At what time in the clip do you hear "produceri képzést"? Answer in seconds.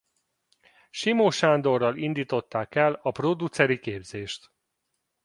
3.11-4.51